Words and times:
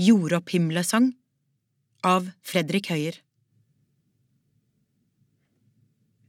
Jordopphimlesang 0.00 1.10
av 2.02 2.30
Fredrik 2.40 2.88
Høyer. 2.88 3.18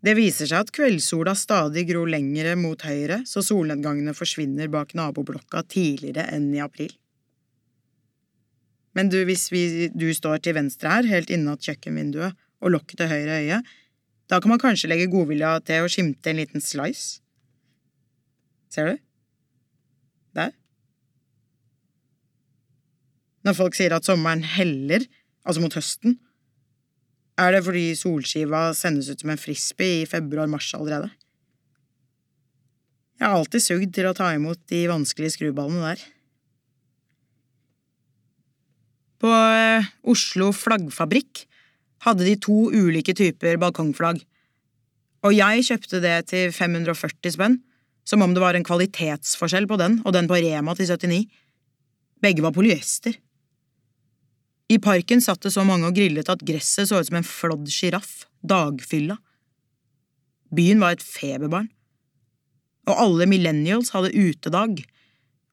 Det 0.04 0.17
viser 0.17 0.50
seg 0.50 0.66
at 0.66 0.72
kveldssola 0.75 1.32
stadig 1.40 1.86
gror 1.88 2.10
lengre 2.12 2.58
mot 2.60 2.82
høyre, 2.84 3.22
så 3.24 3.40
solnedgangene 3.46 4.12
forsvinner 4.18 4.68
bak 4.68 4.92
naboblokka 5.00 5.64
tidligere 5.72 6.28
enn 6.36 6.50
i 6.52 6.60
april. 6.60 6.92
Men 8.93 9.07
du, 9.09 9.21
hvis 9.25 9.47
vi, 9.54 9.88
du 9.95 10.09
står 10.14 10.43
til 10.43 10.57
venstre 10.59 10.91
her, 10.91 11.07
helt 11.07 11.32
innat 11.34 11.64
kjøkkenvinduet, 11.64 12.36
og 12.64 12.75
lokket 12.75 13.00
til 13.00 13.11
høyre 13.11 13.39
øye, 13.39 13.61
da 14.27 14.39
kan 14.43 14.52
man 14.52 14.59
kanskje 14.59 14.91
legge 14.91 15.07
godvilja 15.11 15.55
til 15.68 15.86
å 15.86 15.91
skimte 15.91 16.32
en 16.32 16.39
liten 16.39 16.64
slice. 16.64 17.23
Ser 18.71 18.91
du? 18.91 19.02
Der. 20.36 20.52
Når 23.44 23.57
folk 23.57 23.75
sier 23.75 23.96
at 23.96 24.07
sommeren 24.07 24.43
heller, 24.46 25.04
altså 25.43 25.64
mot 25.64 25.75
høsten, 25.75 26.18
er 27.39 27.56
det 27.56 27.64
fordi 27.65 27.86
solskiva 27.97 28.70
sendes 28.78 29.10
ut 29.10 29.24
som 29.24 29.32
en 29.34 29.42
frisbee 29.42 30.04
i 30.04 30.10
februar-mars 30.10 30.70
allerede? 30.78 31.10
Jeg 33.20 33.30
har 33.30 33.38
alltid 33.38 33.64
sugd 33.64 33.94
til 33.96 34.10
å 34.10 34.16
ta 34.18 34.30
imot 34.36 34.60
de 34.70 34.84
vanskelige 34.90 35.38
skruballene 35.38 35.94
der. 35.94 36.04
På 39.24 39.32
eh, 39.32 39.90
Oslo 40.12 40.52
Flaggfabrikk 40.52 41.46
hadde 42.04 42.28
de 42.28 42.36
to 42.44 42.68
ulike 42.73 43.16
typer 43.16 43.60
balkongflagg, 43.62 44.20
og 45.23 45.36
jeg 45.36 45.64
kjøpte 45.70 46.02
det 46.04 46.18
til 46.34 46.52
540 46.52 47.36
spenn, 47.38 47.62
som 48.04 48.23
om 48.26 48.34
det 48.36 48.44
var 48.44 48.58
en 48.58 48.66
kvalitetsforskjell 48.68 49.70
på 49.70 49.80
den 49.80 50.02
og 50.04 50.12
den 50.16 50.28
på 50.28 50.42
Rema 50.44 50.76
til 50.76 50.90
79. 50.92 51.22
Begge 52.23 52.44
var 52.44 52.56
polyester. 52.56 53.16
I 54.72 54.80
parken 54.80 55.22
satt 55.22 55.44
det 55.44 55.52
så 55.53 55.66
mange 55.67 55.90
og 55.90 55.95
grillet 55.98 56.30
at 56.31 56.44
gresset 56.45 56.89
så 56.89 57.02
ut 57.02 57.09
som 57.09 57.19
en 57.19 57.28
flådd 57.28 57.69
sjiraff, 57.72 58.23
dagfylla. 58.42 59.17
Byen 60.53 60.81
var 60.83 60.95
et 60.95 61.03
feberbarn. 61.03 61.70
Og 62.88 63.00
alle 63.00 63.28
millennials 63.30 63.94
hadde 63.95 64.14
utedag, 64.16 64.81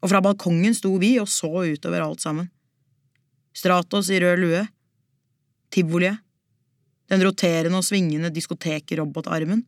og 0.00 0.11
fra 0.11 0.22
balkongen 0.25 0.75
sto 0.75 0.94
vi 1.02 1.14
og 1.22 1.28
så 1.30 1.50
utover 1.50 2.02
alt 2.02 2.25
sammen. 2.25 2.48
Stratos 3.56 4.11
i 4.11 4.20
rød 4.22 4.41
lue, 4.41 4.64
tivoliet, 5.74 6.22
den 7.11 7.22
roterende 7.27 7.80
og 7.80 7.86
svingende 7.86 8.30
diskotekrobotarmen, 8.30 9.64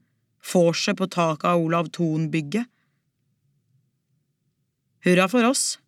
vorset 0.53 0.99
på 0.99 1.09
taket 1.11 1.49
av 1.51 1.63
Olav 1.63 1.91
Thon-bygget. 1.95 2.69
Hurra 5.03 5.27
for 5.31 5.49
oss, 5.49 5.82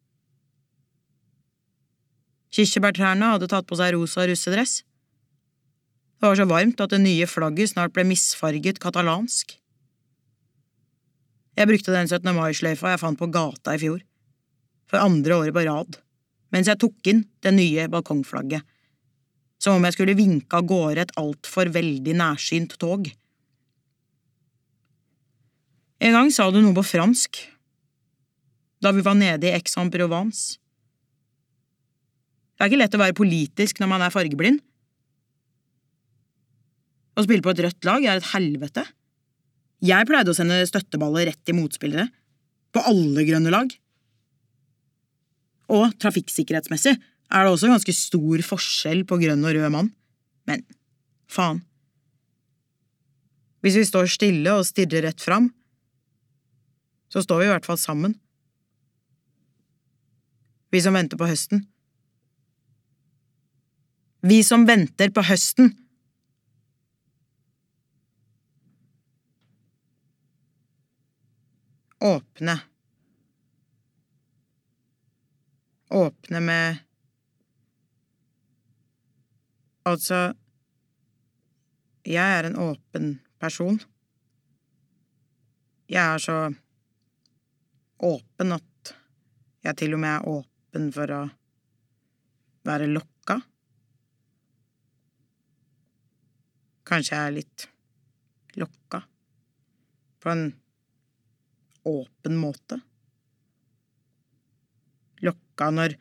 Kirsebærtrærne 2.55 3.33
hadde 3.33 3.49
tatt 3.51 3.67
på 3.67 3.75
seg 3.79 3.97
rosa 3.97 4.29
russedress. 4.31 4.83
Det 6.21 6.29
var 6.29 6.39
så 6.39 6.47
varmt 6.47 6.81
at 6.81 6.93
det 6.95 7.03
nye 7.03 7.27
flagget 7.27 7.73
snart 7.73 7.95
ble 7.97 8.05
misfarget 8.07 8.79
katalansk. 8.83 9.57
Jeg 11.59 11.71
brukte 11.71 11.95
den 11.95 12.09
17. 12.11 12.31
mai-sløyfa 12.35 12.95
jeg 12.95 13.03
fant 13.03 13.19
på 13.19 13.31
gata 13.35 13.75
i 13.75 13.83
fjor, 13.83 14.01
for 14.91 15.03
andre 15.03 15.37
året 15.43 15.55
på 15.55 15.67
rad, 15.67 15.99
mens 16.55 16.71
jeg 16.71 16.81
tok 16.83 17.11
inn 17.11 17.27
det 17.43 17.55
nye 17.55 17.87
balkongflagget, 17.91 18.63
som 19.63 19.79
om 19.79 19.87
jeg 19.87 19.99
skulle 19.99 20.19
vinke 20.19 20.59
av 20.59 20.67
gårde 20.71 21.05
et 21.05 21.15
altfor 21.19 21.71
veldig 21.75 22.17
nærsynt 22.19 22.79
tog. 22.83 23.11
En 26.03 26.15
gang 26.15 26.31
sa 26.35 26.51
du 26.51 26.61
noe 26.63 26.75
på 26.77 26.87
fransk, 26.87 27.39
da 28.83 28.91
vi 28.95 29.03
var 29.03 29.19
nede 29.19 29.49
i 29.49 29.55
Aix-en-Provence. 29.57 30.64
Det 32.55 32.63
er 32.63 32.71
ikke 32.71 32.81
lett 32.81 32.95
å 32.95 33.03
være 33.03 33.17
politisk 33.19 33.81
når 33.83 33.91
man 33.91 34.05
er 34.07 34.15
fargeblind. 34.15 34.61
Å 37.15 37.25
spille 37.27 37.43
på 37.43 37.55
et 37.55 37.63
rødt 37.67 37.87
lag 37.87 38.07
er 38.07 38.19
et 38.19 38.31
helvete. 38.33 38.85
Jeg 39.85 40.07
pleide 40.09 40.33
å 40.33 40.37
sende 40.37 40.61
støtteballer 40.67 41.29
rett 41.31 41.41
til 41.47 41.59
motspillere. 41.59 42.07
På 42.75 42.83
alle 42.91 43.27
grønne 43.27 43.53
lag. 43.55 43.75
Og 45.75 45.93
trafikksikkerhetsmessig 46.03 46.95
er 46.95 47.45
det 47.45 47.53
også 47.53 47.71
ganske 47.71 47.95
stor 47.97 48.43
forskjell 48.47 49.05
på 49.09 49.19
grønn 49.23 49.45
og 49.47 49.55
rød 49.57 49.71
mann. 49.75 49.91
Men 50.49 50.65
faen. 51.31 51.63
Hvis 53.65 53.79
vi 53.81 53.87
står 53.89 54.11
stille 54.13 54.59
og 54.59 54.67
stirrer 54.69 55.07
rett 55.09 55.23
fram, 55.25 55.49
så 57.09 57.23
står 57.25 57.41
vi 57.41 57.47
i 57.49 57.53
hvert 57.55 57.67
fall 57.67 57.81
sammen. 57.81 58.19
Vi 60.75 60.83
som 60.85 60.97
venter 60.97 61.19
på 61.19 61.29
høsten 61.31 61.63
vi 64.25 64.45
som 64.45 64.67
venter 64.67 65.11
på 65.11 65.23
høsten. 65.23 65.71
Åpne. 72.01 72.57
Åpne 75.91 76.41
med 76.41 76.81
Altså, 79.85 80.33
jeg 82.09 82.39
er 82.39 82.47
en 82.49 82.57
åpen 82.57 83.19
person. 83.37 83.77
Jeg 85.93 86.01
er 86.01 86.23
så 86.25 86.39
åpen 88.01 88.57
at 88.57 88.95
jeg 89.69 89.77
til 89.83 89.99
og 89.99 90.01
med 90.01 90.15
er 90.17 90.31
åpen 90.39 90.89
for 90.97 91.13
å 91.13 91.25
være 92.65 92.89
lokka. 92.89 93.14
Kanskje 96.85 97.19
er 97.19 97.35
litt 97.39 97.67
lokka. 98.61 99.03
På 100.21 100.33
en 100.33 100.49
åpen 101.85 102.37
måte. 102.41 102.81
Lokka 105.25 105.71
når 105.73 105.97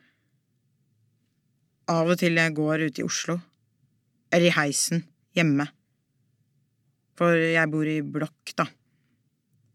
av 1.91 2.13
og 2.13 2.19
til 2.19 2.39
jeg 2.39 2.55
går 2.55 2.85
ute 2.87 3.03
i 3.03 3.05
Oslo, 3.05 3.35
eller 4.31 4.47
i 4.47 4.55
heisen, 4.55 5.03
hjemme. 5.35 5.67
For 7.19 7.35
jeg 7.35 7.69
bor 7.71 7.89
i 7.89 7.99
blokk, 8.01 8.53
da. 8.57 8.65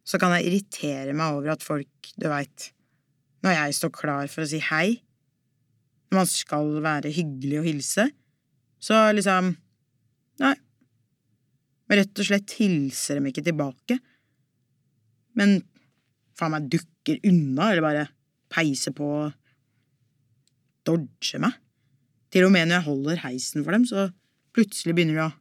Så 0.09 0.21
kan 0.21 0.33
jeg 0.37 0.49
irritere 0.49 1.13
meg 1.17 1.37
over 1.37 1.53
at 1.53 1.65
folk, 1.65 2.13
du 2.17 2.27
veit, 2.33 2.71
når 3.45 3.59
jeg 3.59 3.77
står 3.77 3.93
klar 3.95 4.33
for 4.33 4.45
å 4.45 4.51
si 4.51 4.61
hei, 4.71 4.99
når 6.09 6.23
man 6.23 6.31
skal 6.31 6.73
være 6.83 7.13
hyggelig 7.13 7.61
og 7.61 7.69
hilse, 7.69 8.09
så 8.81 9.09
liksom 9.15 9.57
Nei, 10.39 10.53
men 11.89 12.03
rett 12.03 12.21
og 12.21 12.29
slett 12.29 12.55
hilser 12.61 13.17
dem 13.19 13.29
ikke 13.31 13.45
tilbake. 13.47 13.97
Men 15.39 15.63
faen 16.37 16.53
meg 16.53 16.69
dukker 16.73 17.21
unna, 17.27 17.71
eller 17.71 17.85
bare 17.85 18.07
peiser 18.53 18.93
på 18.97 19.09
og 19.09 19.33
dodger 20.89 21.41
meg. 21.45 21.57
Til 22.33 22.45
og 22.45 22.53
med 22.53 22.69
når 22.69 22.77
jeg 22.77 22.89
holder 22.91 23.23
heisen 23.25 23.65
for 23.65 23.73
dem, 23.73 23.87
så 23.89 24.11
plutselig 24.57 24.95
begynner 24.97 25.17
de 25.17 25.25
å 25.25 25.37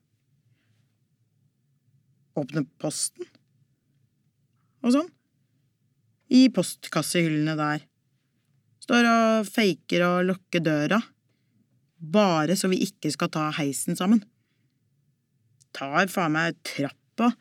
åpne 2.44 2.64
posten. 2.80 3.28
Og 4.86 4.94
sånn. 4.96 5.12
I 6.32 6.48
postkassehyllene 6.54 7.56
der. 7.60 7.84
Står 8.84 9.08
og 9.10 9.48
faker 9.52 10.04
og 10.08 10.26
lukker 10.30 10.64
døra. 10.64 11.00
Bare 11.98 12.56
så 12.60 12.70
vi 12.72 12.84
ikke 12.86 13.12
skal 13.12 13.32
ta 13.34 13.50
heisen 13.58 14.00
sammen 14.00 14.24
tar 15.78 16.10
faen 16.10 16.34
meg 16.34 16.58
trappa 16.66 17.32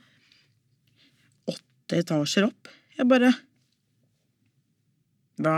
åtte 1.52 2.00
etasjer 2.02 2.48
opp. 2.50 2.68
Jeg 2.96 3.08
bare 3.08 3.32
Hva 5.36 5.56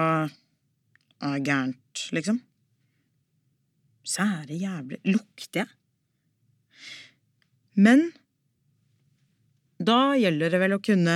er 1.22 1.42
gærent, 1.46 2.04
liksom? 2.14 2.40
Sære 4.08 4.56
jævlig 4.58 4.98
Lukter 5.06 5.62
jeg? 5.62 5.68
Men 7.78 8.08
da 9.78 10.16
gjelder 10.18 10.50
det 10.50 10.58
vel 10.58 10.74
å 10.74 10.82
kunne 10.82 11.14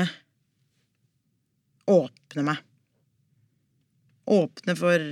åpne 1.91 2.44
meg. 2.47 2.61
Åpne 4.31 4.76
for 4.79 5.08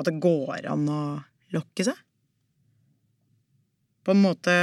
at 0.00 0.08
det 0.08 0.20
går 0.20 0.68
an 0.68 0.84
å 0.92 1.00
lokke 1.56 1.88
seg 1.88 1.96
på 4.04 4.14
en 4.14 4.22
måte 4.22 4.54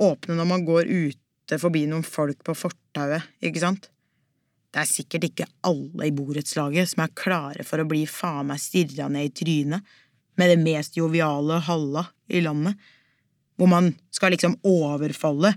åpne 0.00 0.36
når 0.38 0.48
man 0.48 0.66
går 0.66 0.88
ute 0.88 1.58
forbi 1.60 1.86
noen 1.90 2.04
folk 2.06 2.42
på 2.46 2.54
fortauet, 2.56 3.26
ikke 3.42 3.62
sant? 3.62 3.90
Det 4.70 4.84
er 4.84 4.86
sikkert 4.88 5.26
ikke 5.26 5.48
alle 5.66 6.06
i 6.06 6.14
borettslaget 6.14 6.92
som 6.92 7.02
er 7.04 7.16
klare 7.18 7.66
for 7.66 7.82
å 7.82 7.88
bli 7.90 8.04
faen 8.06 8.52
meg 8.52 8.62
stirra 8.62 9.08
ned 9.10 9.26
i 9.26 9.34
trynet 9.34 9.96
med 10.38 10.52
det 10.52 10.60
mest 10.62 10.96
joviale 10.96 11.58
halla 11.66 12.04
i 12.30 12.40
landet, 12.44 12.78
hvor 13.58 13.68
man 13.68 13.90
skal 14.14 14.32
liksom 14.32 14.54
overfalle 14.64 15.52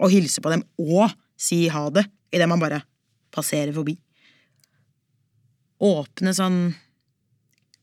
og 0.00 0.12
hilse 0.12 0.42
på 0.42 0.50
dem 0.52 0.64
og 0.80 1.12
si 1.38 1.66
ha 1.70 1.84
det 1.92 2.06
idet 2.34 2.48
man 2.48 2.62
bare 2.62 2.80
passerer 3.34 3.74
forbi. 3.76 3.94
Åpne 5.84 6.32
sånn 6.32 6.60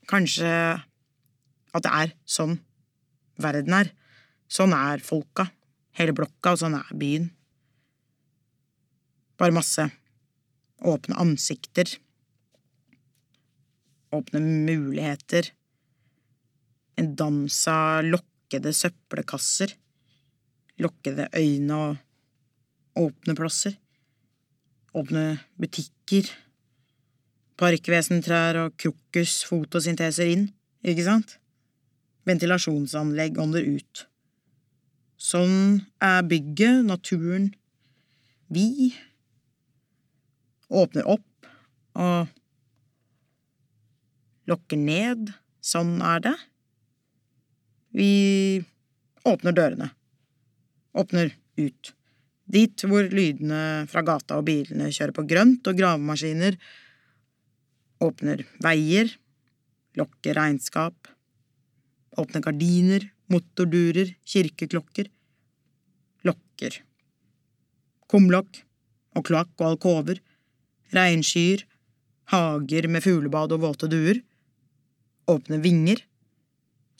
kanskje 0.10 0.50
At 1.74 1.82
det 1.86 1.90
er 1.90 2.12
sånn 2.30 2.60
verden 3.42 3.74
er. 3.74 3.88
Sånn 4.54 4.74
er 4.78 5.02
folka, 5.02 5.48
hele 5.98 6.14
blokka, 6.14 6.54
og 6.54 6.60
sånn 6.62 6.78
er 6.78 6.90
byen. 7.00 7.32
Bare 9.42 9.56
masse 9.56 9.88
åpne 10.86 11.18
ansikter. 11.24 11.90
Åpne 14.14 14.44
muligheter. 14.44 15.50
En 17.02 17.16
dans 17.18 17.58
av 17.72 18.06
lokkede 18.06 18.76
søppelkasser. 18.78 19.74
Lokkede 20.86 21.32
øyne 21.34 21.80
og 21.80 23.02
åpne 23.08 23.34
plasser. 23.40 23.74
Åpne 24.94 25.26
butikker. 25.58 26.30
Parkvesentrær 27.58 28.62
og 28.68 28.78
krokus 28.78 29.40
fotosynteser 29.50 30.30
inn, 30.30 30.48
ikke 30.86 31.10
sant? 31.10 31.38
Ventilasjonsanlegg 32.30 33.38
ånder 33.42 33.66
ut. 33.66 34.08
Sånn 35.24 35.86
er 36.04 36.26
bygget, 36.28 36.84
naturen, 36.84 37.54
vi 38.52 38.92
åpner 40.68 41.08
opp 41.08 41.48
og 41.96 42.28
lokker 44.52 44.80
ned. 44.80 45.32
Sånn 45.64 45.96
er 46.04 46.24
det. 46.26 46.36
Vi 47.96 48.12
åpner 49.24 49.56
dørene. 49.56 49.90
Åpner 50.98 51.32
ut. 51.62 51.94
Dit 52.44 52.84
hvor 52.84 53.08
lydene 53.08 53.88
fra 53.90 54.04
gata 54.06 54.42
og 54.42 54.48
bilene 54.50 54.92
kjører 54.92 55.16
på 55.16 55.26
grønt 55.30 55.70
og 55.70 55.80
gravemaskiner 55.80 56.58
åpner 58.04 58.44
veier, 58.62 59.08
lokker 59.96 60.36
regnskap, 60.36 61.08
åpner 62.20 62.44
gardiner, 62.44 63.06
motordurer, 63.34 64.14
kirkeklokker, 64.30 65.10
lokker. 66.28 66.80
Kumlokk 68.12 68.62
og 69.18 69.26
kloakk 69.28 69.54
og 69.60 69.74
alkover, 69.74 70.22
regnskyer, 70.94 71.66
hager 72.34 72.88
med 72.90 73.04
fuglebad 73.06 73.54
og 73.56 73.66
våte 73.66 73.90
duer, 73.92 74.22
åpne 75.30 75.60
vinger, 75.64 76.04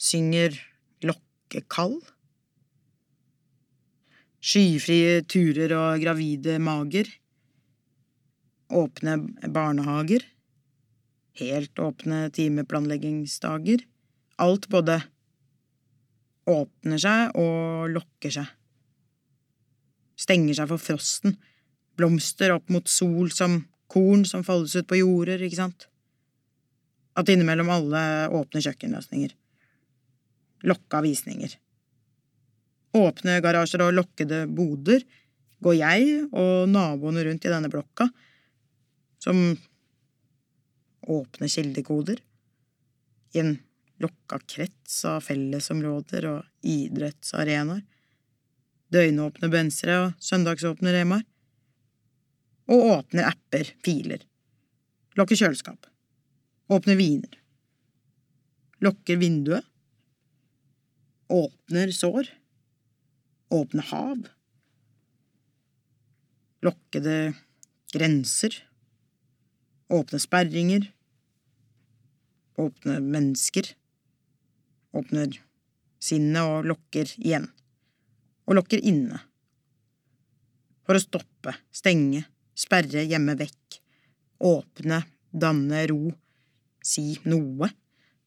synger 0.00 0.56
lokkekall. 1.04 1.98
Skyfrie 4.44 5.22
turer 5.30 5.72
og 5.72 6.02
gravide 6.02 6.58
mager. 6.60 7.08
Åpne 8.74 9.16
barnehager. 9.54 10.24
Helt 11.40 11.80
åpne 11.80 12.26
timeplanleggingsdager. 12.34 13.86
Alt 14.44 14.68
både 14.68 15.00
åpner 16.50 17.00
seg 17.00 17.36
og 17.40 17.90
lokker 17.94 18.34
seg. 18.36 18.48
Stenger 20.20 20.60
seg 20.60 20.70
for 20.70 20.82
frosten. 20.82 21.36
Blomster 21.98 22.54
opp 22.54 22.70
mot 22.72 22.88
sol 22.90 23.30
som 23.34 23.62
korn 23.90 24.24
som 24.26 24.44
foldes 24.46 24.76
ut 24.76 24.88
på 24.90 25.00
jorder, 25.00 25.42
ikke 25.42 25.60
sant? 25.60 25.88
At 27.14 27.30
innimellom 27.30 27.70
alle 27.70 28.04
åpne 28.34 28.62
kjøkkenløsninger. 28.64 29.34
Lokka 30.66 31.02
visninger. 31.04 31.54
Åpne 32.94 33.40
garasjer 33.42 33.82
og 33.84 33.94
lokkede 33.94 34.44
boder 34.50 35.04
går 35.64 35.76
jeg 35.78 36.24
og 36.30 36.68
naboene 36.70 37.24
rundt 37.26 37.46
i 37.46 37.52
denne 37.52 37.70
blokka, 37.72 38.06
som 39.22 39.38
åpne 41.04 41.48
kildekoder, 41.50 42.20
i 43.34 43.40
en 43.40 43.56
lukka 44.02 44.40
krets 44.50 45.04
av 45.08 45.22
fellesområder 45.24 46.26
og 46.30 46.66
idrettsarenaer, 46.66 47.84
døgnåpne 48.94 49.50
bensere 49.50 49.96
og 50.02 50.12
søndagsåpne 50.22 50.92
remaer, 50.94 51.24
og 52.70 52.86
åpner 52.94 53.28
apper, 53.28 53.68
filer, 53.84 54.22
lokker 55.18 55.36
kjøleskap, 55.36 55.88
åpner 56.72 56.96
viner, 56.96 57.34
lokker 58.84 59.20
vinduet, 59.20 59.66
åpner 61.32 61.92
sår, 61.92 62.30
åpner 63.54 63.88
hav, 63.90 64.24
lokkede 66.64 67.34
grenser, 67.92 68.56
åpne 69.92 70.20
sperringer, 70.22 70.88
åpne 72.60 73.00
mennesker, 73.04 73.74
åpner 74.94 75.38
sinnet 76.02 76.42
og 76.44 76.68
lukker 76.68 77.08
igjen, 77.20 77.46
og 78.46 78.58
lukker 78.58 78.82
inne. 78.84 79.20
For 80.84 80.98
å 80.98 81.02
stoppe, 81.02 81.54
stenge, 81.72 82.24
sperre, 82.54 83.06
gjemme 83.08 83.36
vekk, 83.40 83.80
åpne, 84.44 85.00
danne 85.32 85.84
ro, 85.90 86.12
si 86.84 87.14
noe, 87.24 87.70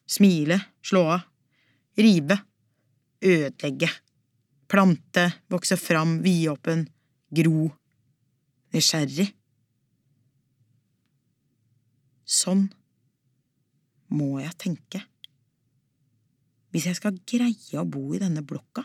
smile, 0.09 0.57
slå 0.81 1.03
av, 1.13 1.25
rive, 1.97 2.39
ødelegge, 3.21 3.89
plante, 4.67 5.27
vokse 5.51 5.77
fram, 5.79 6.17
vidåpen, 6.25 6.87
gro, 7.29 7.67
nysgjerrig. 8.75 9.29
Sånn 12.27 12.65
må 14.11 14.41
jeg 14.41 14.57
tenke. 14.59 15.03
Hvis 16.71 16.87
jeg 16.89 16.99
skal 16.99 17.19
greie 17.29 17.79
å 17.79 17.87
bo 17.87 18.03
i 18.13 18.21
denne 18.21 18.43
blokka, 18.45 18.83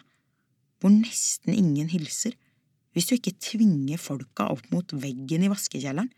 hvor 0.83 0.93
nesten 0.95 1.55
ingen 1.55 1.91
hilser, 1.91 2.35
hvis 2.93 3.09
du 3.09 3.17
ikke 3.17 3.39
tvinger 3.41 4.01
folka 4.01 4.49
opp 4.53 4.67
mot 4.73 4.93
veggen 4.93 5.47
i 5.47 5.51
vaskekjelleren. 5.51 6.11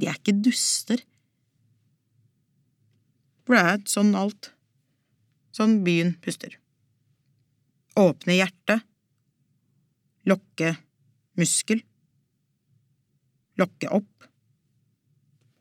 De 0.00 0.08
er 0.08 0.16
ikke 0.18 0.36
duster. 0.40 1.02
For 3.44 3.58
det 3.58 3.64
er 3.74 3.82
sånn 3.90 4.14
alt. 4.18 4.50
Sånn 5.54 5.82
byen 5.86 6.14
puster. 6.24 6.56
Åpne 8.00 8.38
hjertet. 8.38 8.86
Lokke 10.26 10.72
muskel. 11.38 11.84
Lokke 13.60 13.92
opp. 13.94 14.10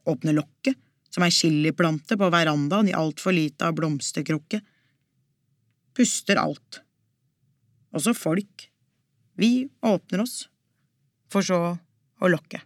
Åpne 0.09 0.33
lokket, 0.35 0.79
som 1.13 1.25
ei 1.25 1.33
chiliplante 1.33 2.17
på 2.17 2.29
verandaen 2.33 2.89
i 2.89 2.97
altfor 2.97 3.35
lita 3.35 3.69
blomsterkrukke. 3.75 4.63
Puster 5.93 6.41
alt. 6.41 6.81
Også 7.93 8.15
folk 8.17 8.69
vi 9.37 9.67
åpner 9.85 10.23
oss, 10.25 10.47
for 11.29 11.45
så 11.45 11.59
å 11.73 12.29
lokke. 12.29 12.61